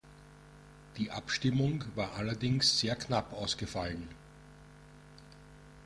Die 0.97 1.11
Abstimmung 1.11 1.83
war 1.93 2.15
allerdings 2.15 2.79
sehr 2.79 2.95
knapp 2.95 3.33
ausgefallen. 3.33 4.07